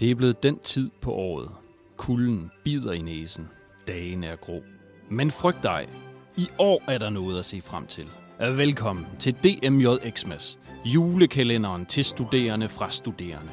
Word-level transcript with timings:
Det 0.00 0.10
er 0.10 0.14
blevet 0.14 0.42
den 0.42 0.58
tid 0.58 0.90
på 1.00 1.12
året. 1.12 1.50
Kulden 1.96 2.50
bider 2.64 2.92
i 2.92 2.98
næsen. 2.98 3.48
Dagen 3.88 4.24
er 4.24 4.36
grå. 4.36 4.62
Men 5.08 5.30
frygt 5.30 5.62
dig. 5.62 5.88
I 6.36 6.48
år 6.58 6.82
er 6.90 6.98
der 6.98 7.10
noget 7.10 7.38
at 7.38 7.44
se 7.44 7.60
frem 7.60 7.86
til. 7.86 8.08
Velkommen 8.38 9.06
til 9.18 9.34
DMJ 9.34 9.86
Xmas, 10.10 10.58
julekalenderen 10.84 11.86
til 11.86 12.04
studerende 12.04 12.68
fra 12.68 12.90
studerende. 12.90 13.52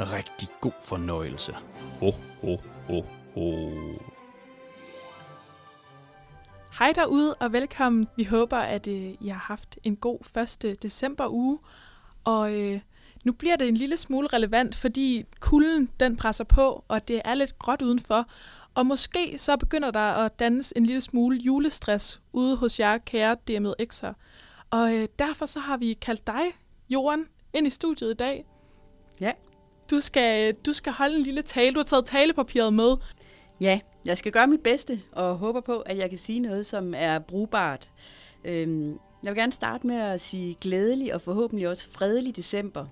Rigtig 0.00 0.48
god 0.60 0.72
fornøjelse. 0.84 1.52
Ho, 2.00 2.10
ho, 2.40 2.56
ho, 2.86 3.04
ho. 3.34 3.70
Hej 6.78 6.92
derude 6.92 7.34
og 7.34 7.52
velkommen. 7.52 8.08
Vi 8.16 8.24
håber, 8.24 8.58
at 8.58 8.88
øh, 8.88 9.14
I 9.20 9.28
har 9.28 9.38
haft 9.38 9.78
en 9.84 9.96
god 9.96 10.36
1. 10.64 10.82
december 10.82 11.28
uge. 11.28 11.58
Og 12.24 12.54
øh, 12.54 12.80
nu 13.26 13.32
bliver 13.32 13.56
det 13.56 13.68
en 13.68 13.76
lille 13.76 13.96
smule 13.96 14.28
relevant, 14.28 14.74
fordi 14.74 15.24
kulden 15.40 15.90
den 16.00 16.16
presser 16.16 16.44
på, 16.44 16.84
og 16.88 17.08
det 17.08 17.22
er 17.24 17.34
lidt 17.34 17.58
gråt 17.58 17.82
udenfor. 17.82 18.26
Og 18.74 18.86
måske 18.86 19.38
så 19.38 19.56
begynder 19.56 19.90
der 19.90 20.00
at 20.00 20.38
dannes 20.38 20.72
en 20.76 20.86
lille 20.86 21.00
smule 21.00 21.36
julestress 21.36 22.20
ude 22.32 22.56
hos 22.56 22.80
jer, 22.80 22.98
kære 22.98 23.36
DMX'er. 23.50 24.12
Og 24.70 24.94
øh, 24.94 25.08
derfor 25.18 25.46
så 25.46 25.60
har 25.60 25.76
vi 25.76 25.92
kaldt 25.92 26.26
dig, 26.26 26.42
Jorden, 26.88 27.28
ind 27.54 27.66
i 27.66 27.70
studiet 27.70 28.10
i 28.10 28.14
dag. 28.14 28.44
Ja. 29.20 29.32
Du 29.90 30.00
skal, 30.00 30.54
du 30.54 30.72
skal 30.72 30.92
holde 30.92 31.16
en 31.16 31.22
lille 31.22 31.42
tale. 31.42 31.74
Du 31.74 31.78
har 31.78 31.84
taget 31.84 32.06
talepapiret 32.06 32.72
med. 32.72 32.96
Ja, 33.60 33.80
jeg 34.04 34.18
skal 34.18 34.32
gøre 34.32 34.46
mit 34.46 34.60
bedste 34.60 35.00
og 35.12 35.36
håber 35.36 35.60
på, 35.60 35.80
at 35.80 35.98
jeg 35.98 36.08
kan 36.08 36.18
sige 36.18 36.40
noget, 36.40 36.66
som 36.66 36.94
er 36.96 37.18
brugbart. 37.18 37.90
Øhm, 38.44 38.98
jeg 39.22 39.32
vil 39.32 39.36
gerne 39.36 39.52
starte 39.52 39.86
med 39.86 39.96
at 39.96 40.20
sige 40.20 40.56
glædelig 40.60 41.14
og 41.14 41.20
forhåbentlig 41.20 41.68
også 41.68 41.88
fredelig 41.90 42.36
december. 42.36 42.86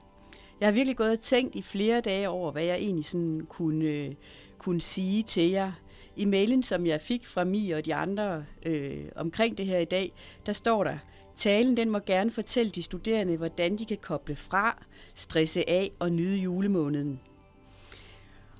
Jeg 0.60 0.66
har 0.66 0.72
virkelig 0.72 0.96
gået 0.96 1.10
og 1.10 1.20
tænkt 1.20 1.54
i 1.54 1.62
flere 1.62 2.00
dage 2.00 2.28
over, 2.28 2.52
hvad 2.52 2.64
jeg 2.64 2.76
egentlig 2.76 3.04
sådan 3.04 3.46
kunne, 3.48 3.84
øh, 3.84 4.14
kunne 4.58 4.80
sige 4.80 5.22
til 5.22 5.50
jer. 5.50 5.72
I 6.16 6.24
mailen, 6.24 6.62
som 6.62 6.86
jeg 6.86 7.00
fik 7.00 7.26
fra 7.26 7.44
Mi 7.44 7.70
og 7.70 7.84
de 7.84 7.94
andre 7.94 8.44
øh, 8.66 9.04
omkring 9.16 9.58
det 9.58 9.66
her 9.66 9.78
i 9.78 9.84
dag, 9.84 10.12
der 10.46 10.52
står 10.52 10.84
der, 10.84 10.98
Talen 11.36 11.76
den 11.76 11.90
må 11.90 11.98
gerne 11.98 12.30
fortælle 12.30 12.70
de 12.70 12.82
studerende, 12.82 13.36
hvordan 13.36 13.76
de 13.76 13.84
kan 13.84 13.98
koble 14.02 14.36
fra, 14.36 14.84
stresse 15.14 15.70
af 15.70 15.90
og 15.98 16.12
nyde 16.12 16.36
julemåneden. 16.36 17.20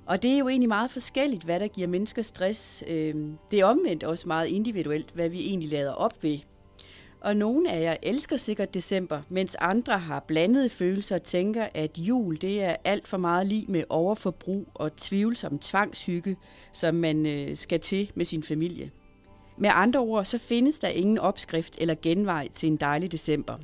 Og 0.06 0.23
det 0.23 0.31
er 0.31 0.39
jo 0.39 0.48
egentlig 0.48 0.69
meget 0.69 0.91
forskelligt, 0.91 1.45
hvad 1.45 1.61
der 1.61 1.69
giver 1.69 1.89
mennesker 1.89 2.23
stress. 2.23 2.84
Øh, 2.86 3.14
det 3.51 3.61
er 3.61 3.64
omvendt 3.64 4.05
også 4.05 4.29
meget 4.29 4.48
individuelt, 4.48 5.11
hvad 5.14 5.29
vi 5.29 5.41
egentlig 5.41 5.70
lader 5.70 5.92
op 5.92 6.23
ved. 6.23 6.39
Og 7.25 7.36
nogle 7.36 7.72
af 7.72 7.83
jer 7.83 7.97
elsker 8.03 8.36
sikkert 8.36 8.75
december, 8.75 9.20
mens 9.28 9.55
andre 9.55 9.98
har 9.98 10.20
blandede 10.20 10.69
følelser 10.69 11.14
og 11.14 11.22
tænker, 11.22 11.69
at 11.75 11.98
jul 11.98 12.41
det 12.41 12.62
er 12.62 12.77
alt 12.84 13.08
for 13.08 13.17
meget 13.17 13.47
lige 13.47 13.67
med 13.69 13.84
overforbrug 13.89 14.69
og 14.75 14.97
tvivlsom 14.97 15.58
tvangshygge, 15.58 16.36
som 16.72 16.95
man 16.95 17.27
øh, 17.27 17.56
skal 17.56 17.80
til 17.80 18.11
med 18.14 18.25
sin 18.25 18.42
familie. 18.42 18.91
Med 19.56 19.70
andre 19.72 20.00
ord, 20.00 20.25
så 20.25 20.39
findes 20.39 20.78
der 20.78 20.89
ingen 20.89 21.19
opskrift 21.19 21.78
eller 21.78 21.95
genvej 22.02 22.48
til 22.48 22.67
en 22.67 22.77
dejlig 22.77 23.12
december. 23.12 23.58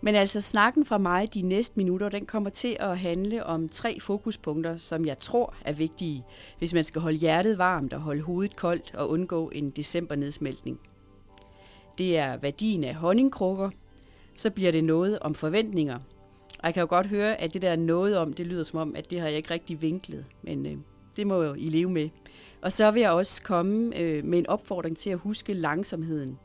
Men 0.00 0.14
altså 0.14 0.40
snakken 0.40 0.84
fra 0.84 0.98
mig 0.98 1.34
de 1.34 1.42
næste 1.42 1.72
minutter, 1.76 2.08
den 2.08 2.26
kommer 2.26 2.50
til 2.50 2.76
at 2.80 2.98
handle 2.98 3.46
om 3.46 3.68
tre 3.68 4.00
fokuspunkter, 4.00 4.76
som 4.76 5.06
jeg 5.06 5.18
tror 5.18 5.54
er 5.64 5.72
vigtige, 5.72 6.24
hvis 6.58 6.74
man 6.74 6.84
skal 6.84 7.00
holde 7.00 7.18
hjertet 7.18 7.58
varmt 7.58 7.92
og 7.92 8.00
holde 8.00 8.22
hovedet 8.22 8.56
koldt 8.56 8.94
og 8.94 9.10
undgå 9.10 9.48
en 9.48 9.70
decembernedsmeltning. 9.70 10.80
Det 11.98 12.18
er 12.18 12.36
værdien 12.36 12.84
af 12.84 12.94
honningkrukker, 12.94 13.70
så 14.36 14.50
bliver 14.50 14.72
det 14.72 14.84
noget 14.84 15.18
om 15.18 15.34
forventninger. 15.34 15.98
Og 16.58 16.64
jeg 16.64 16.74
kan 16.74 16.80
jo 16.80 16.86
godt 16.90 17.06
høre, 17.06 17.40
at 17.40 17.54
det 17.54 17.62
der 17.62 17.76
noget 17.76 18.18
om, 18.18 18.32
det 18.32 18.46
lyder 18.46 18.62
som 18.62 18.78
om, 18.78 18.96
at 18.96 19.10
det 19.10 19.20
har 19.20 19.28
jeg 19.28 19.36
ikke 19.36 19.50
rigtig 19.50 19.82
vinklet, 19.82 20.24
men 20.42 20.66
øh, 20.66 20.76
det 21.16 21.26
må 21.26 21.42
jo 21.42 21.54
I 21.54 21.68
leve 21.68 21.90
med. 21.90 22.08
Og 22.62 22.72
så 22.72 22.90
vil 22.90 23.00
jeg 23.00 23.10
også 23.10 23.42
komme 23.42 23.98
øh, 23.98 24.24
med 24.24 24.38
en 24.38 24.46
opfordring 24.46 24.96
til 24.96 25.10
at 25.10 25.18
huske 25.18 25.52
langsomheden. 25.52 26.38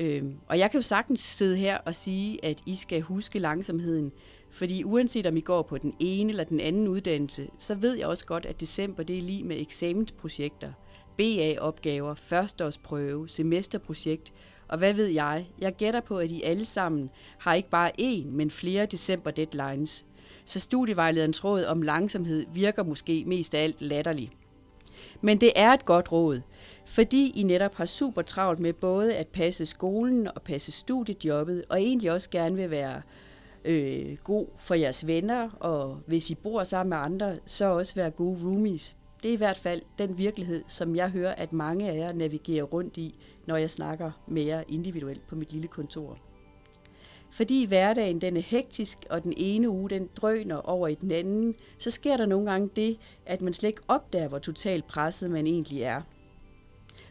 Øh, 0.00 0.24
og 0.48 0.58
jeg 0.58 0.70
kan 0.70 0.78
jo 0.78 0.82
sagtens 0.82 1.20
sidde 1.20 1.56
her 1.56 1.78
og 1.78 1.94
sige, 1.94 2.44
at 2.44 2.62
I 2.66 2.76
skal 2.76 3.00
huske 3.00 3.38
langsomheden, 3.38 4.12
fordi 4.50 4.84
uanset 4.84 5.26
om 5.26 5.36
I 5.36 5.40
går 5.40 5.62
på 5.62 5.78
den 5.78 5.94
ene 5.98 6.30
eller 6.30 6.44
den 6.44 6.60
anden 6.60 6.88
uddannelse, 6.88 7.48
så 7.58 7.74
ved 7.74 7.94
jeg 7.94 8.06
også 8.06 8.26
godt, 8.26 8.46
at 8.46 8.60
december 8.60 9.02
det 9.02 9.16
er 9.16 9.22
lige 9.22 9.44
med 9.44 9.60
eksamensprojekter, 9.60 10.72
BA-opgaver, 11.16 12.14
førsteårsprøve, 12.14 13.28
semesterprojekt, 13.28 14.32
og 14.68 14.78
hvad 14.78 14.94
ved 14.94 15.06
jeg? 15.06 15.48
Jeg 15.58 15.72
gætter 15.72 16.00
på, 16.00 16.18
at 16.18 16.30
I 16.30 16.42
alle 16.42 16.64
sammen 16.64 17.10
har 17.38 17.54
ikke 17.54 17.70
bare 17.70 17.90
én, 18.00 18.26
men 18.26 18.50
flere 18.50 18.86
december 18.86 19.30
deadlines. 19.30 20.04
Så 20.44 20.60
studievejlederens 20.60 21.44
råd 21.44 21.64
om 21.64 21.82
langsomhed 21.82 22.46
virker 22.54 22.82
måske 22.82 23.24
mest 23.26 23.54
af 23.54 23.62
alt 23.62 23.80
latterligt. 23.80 24.32
Men 25.20 25.40
det 25.40 25.52
er 25.56 25.72
et 25.72 25.84
godt 25.84 26.12
råd, 26.12 26.40
fordi 26.86 27.32
I 27.34 27.42
netop 27.42 27.74
har 27.74 27.84
super 27.84 28.22
travlt 28.22 28.60
med 28.60 28.72
både 28.72 29.16
at 29.16 29.28
passe 29.28 29.66
skolen 29.66 30.28
og 30.34 30.42
passe 30.42 30.72
studiejobbet, 30.72 31.64
og 31.68 31.80
egentlig 31.80 32.12
også 32.12 32.30
gerne 32.30 32.56
vil 32.56 32.70
være 32.70 33.02
øh, 33.64 34.16
god 34.24 34.46
for 34.58 34.74
jeres 34.74 35.06
venner, 35.06 35.50
og 35.60 35.98
hvis 36.06 36.30
I 36.30 36.34
bor 36.34 36.64
sammen 36.64 36.90
med 36.90 36.98
andre, 36.98 37.36
så 37.46 37.64
også 37.64 37.94
være 37.94 38.10
gode 38.10 38.38
roomies. 38.42 38.96
Det 39.22 39.28
er 39.28 39.32
i 39.32 39.36
hvert 39.36 39.56
fald 39.56 39.82
den 39.98 40.18
virkelighed, 40.18 40.64
som 40.66 40.96
jeg 40.96 41.10
hører, 41.10 41.34
at 41.34 41.52
mange 41.52 41.90
af 41.90 41.96
jer 41.96 42.12
navigerer 42.12 42.62
rundt 42.62 42.96
i, 42.96 43.14
når 43.46 43.56
jeg 43.56 43.70
snakker 43.70 44.10
mere 44.26 44.64
individuelt 44.70 45.28
på 45.28 45.36
mit 45.36 45.52
lille 45.52 45.68
kontor. 45.68 46.18
Fordi 47.30 47.66
hverdagen 47.66 48.20
den 48.20 48.36
er 48.36 48.40
hektisk, 48.40 48.98
og 49.10 49.24
den 49.24 49.34
ene 49.36 49.70
uge 49.70 49.90
den 49.90 50.08
drøner 50.16 50.56
over 50.56 50.88
i 50.88 50.94
den 50.94 51.10
anden, 51.10 51.54
så 51.78 51.90
sker 51.90 52.16
der 52.16 52.26
nogle 52.26 52.50
gange 52.50 52.70
det, 52.76 52.98
at 53.26 53.42
man 53.42 53.54
slet 53.54 53.68
ikke 53.68 53.82
opdager, 53.88 54.28
hvor 54.28 54.38
totalt 54.38 54.86
presset 54.86 55.30
man 55.30 55.46
egentlig 55.46 55.82
er. 55.82 56.02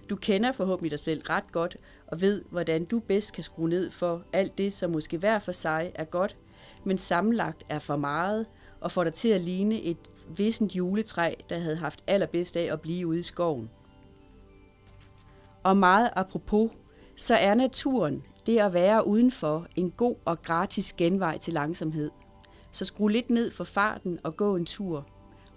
Du 0.09 0.15
kender 0.15 0.51
forhåbentlig 0.51 0.91
dig 0.91 0.99
selv 0.99 1.21
ret 1.29 1.51
godt, 1.51 1.77
og 2.07 2.21
ved, 2.21 2.41
hvordan 2.49 2.85
du 2.85 2.99
bedst 2.99 3.33
kan 3.33 3.43
skrue 3.43 3.69
ned 3.69 3.89
for 3.89 4.23
alt 4.33 4.57
det, 4.57 4.73
som 4.73 4.91
måske 4.91 5.17
hver 5.17 5.39
for 5.39 5.51
sig 5.51 5.91
er 5.95 6.03
godt, 6.03 6.37
men 6.83 6.97
sammenlagt 6.97 7.63
er 7.69 7.79
for 7.79 7.95
meget, 7.95 8.45
og 8.81 8.91
får 8.91 9.03
dig 9.03 9.13
til 9.13 9.27
at 9.27 9.41
ligne 9.41 9.81
et 9.81 10.11
vissent 10.37 10.75
juletræ, 10.75 11.33
der 11.49 11.57
havde 11.57 11.75
haft 11.75 12.03
allerbedst 12.07 12.55
af 12.55 12.73
at 12.73 12.81
blive 12.81 13.07
ude 13.07 13.19
i 13.19 13.23
skoven. 13.23 13.69
Og 15.63 15.77
meget 15.77 16.09
apropos, 16.15 16.71
så 17.15 17.35
er 17.35 17.53
naturen 17.53 18.23
det 18.47 18.59
at 18.59 18.73
være 18.73 19.07
udenfor 19.07 19.67
en 19.75 19.91
god 19.91 20.15
og 20.25 20.41
gratis 20.41 20.93
genvej 20.93 21.37
til 21.37 21.53
langsomhed. 21.53 22.11
Så 22.71 22.85
skru 22.85 23.07
lidt 23.07 23.29
ned 23.29 23.51
for 23.51 23.63
farten 23.63 24.19
og 24.23 24.37
gå 24.37 24.55
en 24.55 24.65
tur. 24.65 25.07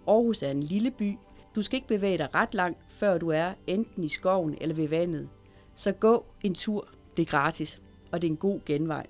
Aarhus 0.06 0.42
er 0.42 0.50
en 0.50 0.62
lille 0.62 0.90
by. 0.90 1.18
Du 1.54 1.62
skal 1.62 1.76
ikke 1.76 1.88
bevæge 1.88 2.18
dig 2.18 2.34
ret 2.34 2.54
langt, 2.54 2.78
før 2.88 3.18
du 3.18 3.28
er 3.28 3.52
enten 3.66 4.04
i 4.04 4.08
skoven 4.08 4.56
eller 4.60 4.74
ved 4.74 4.88
vandet. 4.88 5.28
Så 5.74 5.92
gå 5.92 6.24
en 6.42 6.54
tur. 6.54 6.88
Det 7.16 7.22
er 7.22 7.26
gratis, 7.26 7.82
og 8.12 8.22
det 8.22 8.28
er 8.28 8.30
en 8.30 8.36
god 8.36 8.60
genvej. 8.66 9.06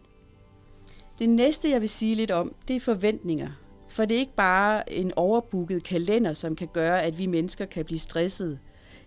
Det 1.18 1.28
næste, 1.28 1.70
jeg 1.70 1.80
vil 1.80 1.88
sige 1.88 2.14
lidt 2.14 2.30
om, 2.30 2.54
det 2.68 2.76
er 2.76 2.80
forventninger. 2.80 3.50
For 3.90 4.04
det 4.04 4.14
er 4.14 4.18
ikke 4.18 4.36
bare 4.36 4.92
en 4.92 5.12
overbooket 5.16 5.84
kalender, 5.84 6.32
som 6.32 6.56
kan 6.56 6.68
gøre, 6.72 7.02
at 7.02 7.18
vi 7.18 7.26
mennesker 7.26 7.64
kan 7.64 7.84
blive 7.84 7.98
stresset, 7.98 8.58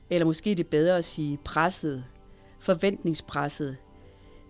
eller 0.10 0.26
måske 0.26 0.50
det 0.50 0.60
er 0.60 0.70
bedre 0.70 0.98
at 0.98 1.06
sige 1.06 1.40
presset, 1.44 2.04
forventningspresset, 2.60 3.78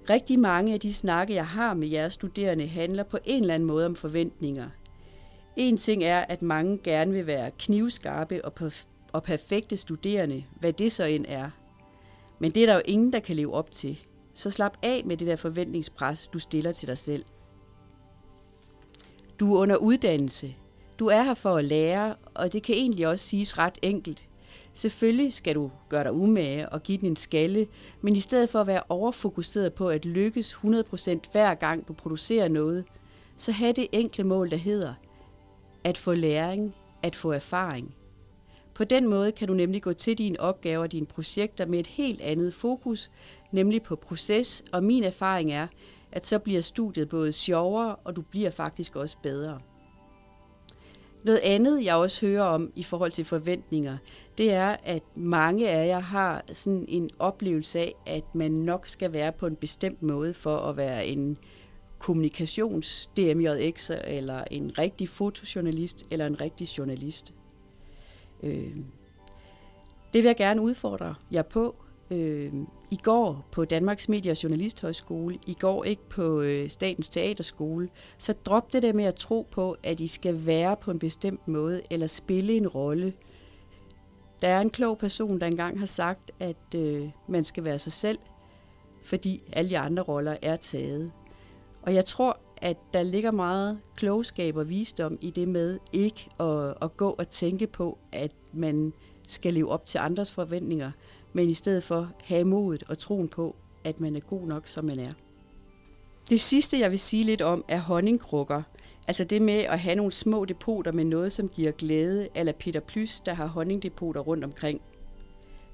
Rigtig 0.09 0.39
mange 0.39 0.73
af 0.73 0.79
de 0.79 0.93
snakke, 0.93 1.33
jeg 1.33 1.47
har 1.47 1.73
med 1.73 1.87
jeres 1.87 2.13
studerende, 2.13 2.67
handler 2.67 3.03
på 3.03 3.17
en 3.25 3.41
eller 3.41 3.53
anden 3.53 3.67
måde 3.67 3.85
om 3.85 3.95
forventninger. 3.95 4.69
En 5.55 5.77
ting 5.77 6.03
er, 6.03 6.19
at 6.19 6.41
mange 6.41 6.79
gerne 6.83 7.11
vil 7.11 7.27
være 7.27 7.51
knivskarpe 7.59 8.45
og, 8.45 8.53
perf- 8.61 8.85
og 9.11 9.23
perfekte 9.23 9.77
studerende, 9.77 10.43
hvad 10.59 10.73
det 10.73 10.91
så 10.91 11.03
end 11.03 11.25
er. 11.27 11.49
Men 12.39 12.51
det 12.51 12.63
er 12.63 12.67
der 12.67 12.73
jo 12.73 12.81
ingen, 12.85 13.13
der 13.13 13.19
kan 13.19 13.35
leve 13.35 13.53
op 13.53 13.71
til. 13.71 13.99
Så 14.33 14.49
slap 14.49 14.77
af 14.83 15.03
med 15.05 15.17
det 15.17 15.27
der 15.27 15.35
forventningspres, 15.35 16.27
du 16.27 16.39
stiller 16.39 16.71
til 16.71 16.87
dig 16.87 16.97
selv. 16.97 17.25
Du 19.43 19.55
er 19.55 19.59
under 19.59 19.75
uddannelse. 19.75 20.55
Du 20.99 21.07
er 21.07 21.21
her 21.21 21.33
for 21.33 21.55
at 21.57 21.65
lære, 21.65 22.15
og 22.33 22.53
det 22.53 22.63
kan 22.63 22.75
egentlig 22.75 23.07
også 23.07 23.25
siges 23.25 23.57
ret 23.57 23.77
enkelt. 23.81 24.27
Selvfølgelig 24.73 25.33
skal 25.33 25.55
du 25.55 25.71
gøre 25.89 26.03
dig 26.03 26.13
umage 26.13 26.69
og 26.69 26.83
give 26.83 26.97
din 26.97 27.15
skalle, 27.15 27.67
men 28.01 28.15
i 28.15 28.19
stedet 28.19 28.49
for 28.49 28.61
at 28.61 28.67
være 28.67 28.81
overfokuseret 28.89 29.73
på 29.73 29.89
at 29.89 30.05
lykkes 30.05 30.53
100% 30.53 31.19
hver 31.31 31.53
gang 31.53 31.87
du 31.87 31.93
producerer 31.93 32.47
noget, 32.47 32.85
så 33.37 33.51
have 33.51 33.73
det 33.73 33.87
enkle 33.91 34.23
mål, 34.23 34.51
der 34.51 34.57
hedder 34.57 34.93
at 35.83 35.97
få 35.97 36.13
læring, 36.13 36.75
at 37.01 37.15
få 37.15 37.31
erfaring. 37.31 37.95
På 38.73 38.83
den 38.83 39.07
måde 39.07 39.31
kan 39.31 39.47
du 39.47 39.53
nemlig 39.53 39.81
gå 39.81 39.93
til 39.93 40.17
dine 40.17 40.39
opgaver 40.39 40.83
og 40.83 40.91
dine 40.91 41.05
projekter 41.05 41.65
med 41.65 41.79
et 41.79 41.87
helt 41.87 42.21
andet 42.21 42.53
fokus, 42.53 43.11
nemlig 43.51 43.83
på 43.83 43.95
proces, 43.95 44.63
og 44.71 44.83
min 44.83 45.03
erfaring 45.03 45.51
er, 45.51 45.67
at 46.13 46.25
så 46.25 46.39
bliver 46.39 46.61
studiet 46.61 47.09
både 47.09 47.31
sjovere, 47.31 47.95
og 47.95 48.15
du 48.15 48.21
bliver 48.21 48.49
faktisk 48.49 48.95
også 48.95 49.17
bedre. 49.23 49.59
Noget 51.23 51.39
andet, 51.43 51.83
jeg 51.83 51.95
også 51.95 52.25
hører 52.25 52.43
om 52.43 52.71
i 52.75 52.83
forhold 52.83 53.11
til 53.11 53.25
forventninger, 53.25 53.97
det 54.37 54.53
er, 54.53 54.75
at 54.83 55.03
mange 55.15 55.69
af 55.69 55.87
jer 55.87 55.99
har 55.99 56.43
sådan 56.51 56.85
en 56.87 57.09
oplevelse 57.19 57.79
af, 57.79 57.95
at 58.05 58.35
man 58.35 58.51
nok 58.51 58.87
skal 58.87 59.13
være 59.13 59.31
på 59.31 59.47
en 59.47 59.55
bestemt 59.55 60.01
måde 60.01 60.33
for 60.33 60.57
at 60.57 60.77
være 60.77 61.07
en 61.07 61.37
kommunikations 61.99 63.09
DMJX, 63.17 63.91
eller 64.03 64.43
en 64.51 64.77
rigtig 64.77 65.09
fotojournalist, 65.09 66.05
eller 66.11 66.25
en 66.25 66.41
rigtig 66.41 66.77
journalist. 66.77 67.33
Øh, 68.43 68.75
det 70.13 70.23
vil 70.23 70.29
jeg 70.29 70.35
gerne 70.35 70.61
udfordre 70.61 71.15
jer 71.31 71.41
på. 71.41 71.75
Øh, 72.13 72.53
I 72.91 72.95
går 73.03 73.45
på 73.51 73.65
Danmarks 73.65 74.09
Medie- 74.09 74.31
og 74.31 74.43
Journalisthøjskole, 74.43 75.39
i 75.47 75.53
går 75.53 75.83
ikke 75.83 76.09
på 76.09 76.41
øh, 76.41 76.69
Statens 76.69 77.09
Teaterskole, 77.09 77.89
så 78.17 78.33
drop 78.33 78.73
det 78.73 78.83
der 78.83 78.93
med 78.93 79.05
at 79.05 79.15
tro 79.15 79.47
på, 79.51 79.77
at 79.83 79.99
I 79.99 80.07
skal 80.07 80.45
være 80.45 80.75
på 80.77 80.91
en 80.91 80.99
bestemt 80.99 81.47
måde, 81.47 81.81
eller 81.89 82.07
spille 82.07 82.53
en 82.53 82.67
rolle. 82.67 83.13
Der 84.41 84.47
er 84.47 84.61
en 84.61 84.69
klog 84.69 84.97
person, 84.97 85.39
der 85.39 85.47
engang 85.47 85.79
har 85.79 85.85
sagt, 85.85 86.31
at 86.39 86.75
øh, 86.75 87.09
man 87.27 87.43
skal 87.43 87.63
være 87.63 87.79
sig 87.79 87.91
selv, 87.91 88.19
fordi 89.03 89.41
alle 89.53 89.69
de 89.69 89.77
andre 89.77 90.03
roller 90.03 90.37
er 90.41 90.55
taget. 90.55 91.11
Og 91.81 91.93
jeg 91.93 92.05
tror, 92.05 92.39
at 92.57 92.77
der 92.93 93.03
ligger 93.03 93.31
meget 93.31 93.79
klogskab 93.95 94.57
og 94.57 94.69
visdom 94.69 95.17
i 95.21 95.31
det 95.31 95.47
med 95.47 95.79
ikke 95.93 96.29
at, 96.39 96.73
at 96.81 96.97
gå 96.97 97.09
og 97.09 97.29
tænke 97.29 97.67
på, 97.67 97.97
at 98.11 98.31
man 98.53 98.93
skal 99.27 99.53
leve 99.53 99.69
op 99.69 99.85
til 99.85 99.97
andres 99.97 100.31
forventninger, 100.31 100.91
men 101.33 101.49
i 101.49 101.53
stedet 101.53 101.83
for 101.83 102.11
have 102.23 102.43
modet 102.43 102.83
og 102.89 102.97
troen 102.97 103.27
på, 103.27 103.55
at 103.83 103.99
man 103.99 104.15
er 104.15 104.19
god 104.19 104.47
nok, 104.47 104.67
som 104.67 104.85
man 104.85 104.99
er. 104.99 105.11
Det 106.29 106.41
sidste, 106.41 106.79
jeg 106.79 106.91
vil 106.91 106.99
sige 106.99 107.23
lidt 107.23 107.41
om, 107.41 107.65
er 107.67 107.79
honningkrukker. 107.79 108.61
Altså 109.07 109.23
det 109.23 109.41
med 109.41 109.53
at 109.53 109.79
have 109.79 109.95
nogle 109.95 110.11
små 110.11 110.45
depoter 110.45 110.91
med 110.91 111.05
noget, 111.05 111.31
som 111.31 111.49
giver 111.49 111.71
glæde, 111.71 112.27
eller 112.35 112.53
Peter 112.53 112.79
Plys, 112.79 113.19
der 113.19 113.33
har 113.33 113.45
honningdepoter 113.45 114.21
rundt 114.21 114.43
omkring. 114.43 114.81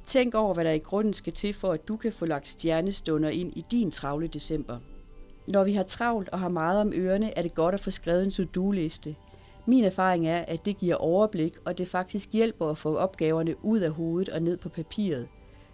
Tænk 0.05 0.35
over, 0.35 0.53
hvad 0.53 0.65
der 0.65 0.71
i 0.71 0.79
grunden 0.79 1.13
skal 1.13 1.33
til 1.33 1.53
for, 1.53 1.71
at 1.71 1.87
du 1.87 1.97
kan 1.97 2.13
få 2.13 2.25
lagt 2.25 2.47
stjernestunder 2.47 3.29
ind 3.29 3.57
i 3.57 3.65
din 3.71 3.91
travle 3.91 4.27
december. 4.27 4.79
Når 5.47 5.63
vi 5.63 5.73
har 5.73 5.83
travlt 5.83 6.29
og 6.29 6.39
har 6.39 6.49
meget 6.49 6.81
om 6.81 6.93
ørerne, 6.95 7.37
er 7.37 7.41
det 7.41 7.53
godt 7.53 7.75
at 7.75 7.81
få 7.81 7.91
skrevet 7.91 8.23
en 8.23 8.31
to-do-liste. 8.31 9.15
Min 9.65 9.83
erfaring 9.83 10.27
er, 10.27 10.37
at 10.37 10.65
det 10.65 10.77
giver 10.77 10.95
overblik, 10.95 11.53
og 11.65 11.77
det 11.77 11.87
faktisk 11.87 12.29
hjælper 12.33 12.69
at 12.69 12.77
få 12.77 12.95
opgaverne 12.95 13.65
ud 13.65 13.79
af 13.79 13.91
hovedet 13.91 14.29
og 14.29 14.41
ned 14.41 14.57
på 14.57 14.69
papiret. 14.69 15.27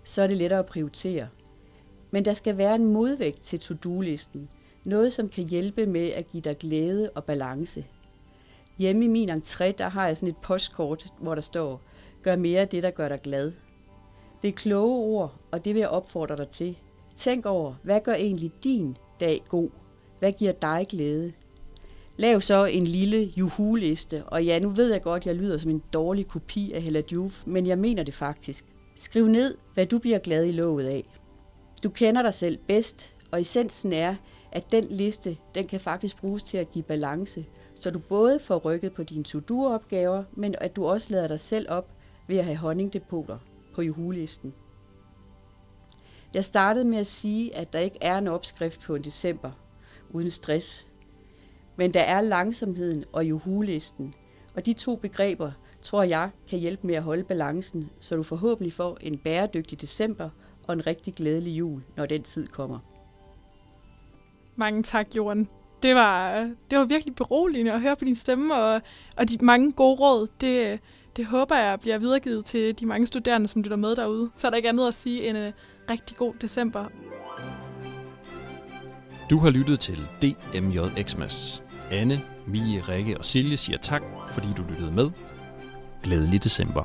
Så 0.06 0.22
er 0.22 0.28
det 0.28 0.38
lettere 0.38 0.60
at 0.60 0.66
prioritere. 0.66 1.28
Men 2.12 2.26
der 2.26 2.34
skal 2.34 2.58
være 2.58 2.76
en 2.76 2.86
modvægt 2.86 3.42
til 3.42 3.60
to-do-listen. 3.60 4.50
Noget, 4.84 5.14
som 5.14 5.30
kan 5.30 5.44
hjælpe 5.44 5.86
med 5.86 6.08
at 6.08 6.32
give 6.32 6.42
dig 6.42 6.58
glæde 6.58 7.10
og 7.16 7.24
balance. 7.24 7.86
Hjemme 8.78 9.06
i 9.06 9.08
min 9.08 9.30
entré, 9.30 9.72
der 9.72 9.90
har 9.90 10.08
jeg 10.08 10.18
sådan 10.18 10.30
et 10.30 10.38
postkort, 10.38 11.14
hvor 11.20 11.36
der 11.36 11.42
står, 11.42 11.82
gør 12.24 12.36
mere 12.36 12.62
af 12.62 12.68
det, 12.68 12.84
der 12.84 12.92
gør 12.92 13.10
dig 13.10 13.22
glad. 13.22 13.52
Det 14.42 14.48
er 14.48 14.52
kloge 14.52 15.06
ord, 15.06 15.36
og 15.52 15.66
det 15.66 15.74
vil 15.74 15.80
jeg 15.80 15.90
opfordre 15.90 16.38
dig 16.38 16.50
til. 16.50 16.78
Tænk 17.16 17.46
over, 17.46 17.74
hvad 17.84 18.02
gør 18.02 18.14
egentlig 18.14 18.52
din 18.64 18.98
dag 19.20 19.44
god? 19.50 19.70
Hvad 20.20 20.32
giver 20.32 20.52
dig 20.52 20.86
glæde? 20.90 21.34
Lav 22.18 22.42
så 22.42 22.66
en 22.66 22.88
lille 22.88 23.22
juhuliste, 23.38 24.24
og 24.24 24.46
ja, 24.46 24.60
nu 24.60 24.70
ved 24.70 24.92
jeg 24.92 25.02
godt, 25.02 25.24
at 25.24 25.28
jeg 25.28 25.36
lyder 25.36 25.58
som 25.58 25.72
en 25.72 25.84
dårlig 25.94 26.28
kopi 26.28 26.72
af 26.74 26.82
Hella 26.82 27.02
Juf, 27.12 27.48
men 27.48 27.66
jeg 27.66 27.78
mener 27.78 28.04
det 28.04 28.14
faktisk. 28.14 28.66
Skriv 28.96 29.28
ned, 29.28 29.58
hvad 29.74 29.86
du 29.86 30.00
bliver 30.00 30.20
glad 30.20 30.46
i 30.46 30.52
lovet 30.52 30.86
af. 30.86 31.20
Du 31.84 31.90
kender 31.90 32.22
dig 32.22 32.34
selv 32.34 32.58
bedst, 32.68 33.14
og 33.32 33.42
essensen 33.42 33.94
er, 33.94 34.16
at 34.52 34.72
den 34.72 34.84
liste, 34.84 35.38
den 35.56 35.68
kan 35.68 35.80
faktisk 35.80 36.18
bruges 36.18 36.44
til 36.44 36.58
at 36.58 36.72
give 36.72 36.84
balance, 36.84 37.46
så 37.76 37.92
du 37.92 38.00
både 38.00 38.40
får 38.40 38.58
rykket 38.58 38.94
på 38.94 39.04
dine 39.04 39.24
to-do-opgaver, 39.24 40.24
men 40.34 40.56
at 40.62 40.76
du 40.76 40.86
også 40.86 41.14
lader 41.14 41.28
dig 41.28 41.40
selv 41.40 41.70
op 41.70 41.92
ved 42.28 42.38
at 42.38 42.46
have 42.46 42.58
honningdepoter 42.58 43.38
på 43.74 43.82
julelisten. 43.82 44.54
Jeg 46.34 46.44
startede 46.44 46.86
med 46.86 46.98
at 46.98 47.08
sige, 47.08 47.56
at 47.56 47.74
der 47.74 47.80
ikke 47.80 47.98
er 48.02 48.18
en 48.18 48.28
opskrift 48.28 48.82
på 48.82 48.96
en 48.96 49.04
december 49.04 49.52
uden 50.10 50.32
stress. 50.32 50.88
Men 51.76 51.94
der 51.94 52.02
er 52.02 52.22
langsomheden 52.22 53.04
og 53.12 53.26
julelisten, 53.26 54.14
og 54.56 54.66
de 54.66 54.74
to 54.74 54.96
begreber 54.96 55.52
tror 55.86 56.04
jeg 56.04 56.30
kan 56.50 56.60
hjælpe 56.60 56.88
med 56.88 56.96
at 56.96 57.04
holde 57.04 57.24
balancen, 57.24 57.90
så 58.00 58.16
du 58.16 58.24
forhåbentlig 58.24 58.74
får 58.74 58.98
en 59.02 59.18
bæredygtig 59.18 59.82
december 59.82 60.30
og 60.68 60.74
en 60.74 60.88
rigtig 60.88 61.14
glædelig 61.14 61.52
jul, 61.52 61.84
når 61.98 62.06
den 62.06 62.24
tid 62.24 62.48
kommer. 62.48 62.80
Mange 64.56 64.84
tak, 64.84 65.16
Jorden. 65.16 65.50
Det 65.84 65.96
var, 65.96 66.40
det 66.72 66.80
var 66.80 66.86
virkelig 66.86 67.16
beroligende 67.16 67.74
at 67.74 67.82
høre 67.82 67.96
på 67.96 68.06
din 68.06 68.16
stemme, 68.16 68.56
og, 68.56 68.82
og 69.18 69.30
de 69.30 69.38
mange 69.46 69.72
gode 69.72 69.96
råd. 69.96 70.28
Det, 70.42 70.80
det 71.18 71.26
håber 71.26 71.56
jeg 71.56 71.80
bliver 71.80 71.98
videregivet 71.98 72.46
til 72.46 72.80
de 72.80 72.86
mange 72.86 73.08
studerende, 73.08 73.48
som 73.48 73.62
lytter 73.62 73.78
med 73.78 73.96
derude. 73.96 74.30
Så 74.36 74.48
er 74.48 74.50
der 74.50 74.58
ikke 74.58 74.70
andet 74.70 74.88
at 74.88 74.94
sige 74.94 75.30
end 75.30 75.38
en 75.38 75.54
rigtig 75.90 76.18
god 76.18 76.34
december. 76.42 76.86
Du 79.30 79.40
har 79.40 79.50
lyttet 79.50 79.80
til 79.80 79.98
DMJ 80.22 80.80
Xmas. 81.02 81.64
Anne, 81.92 82.22
Mie, 82.48 82.82
Rikke 82.82 83.18
og 83.18 83.26
Silje 83.26 83.58
siger 83.58 83.78
tak, 83.78 84.04
fordi 84.32 84.48
du 84.58 84.64
lyttede 84.70 84.92
med. 84.92 85.12
Glædelig 86.06 86.44
december. 86.44 86.84